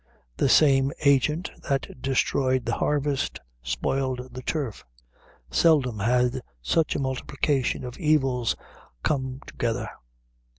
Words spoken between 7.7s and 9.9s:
of evils come together.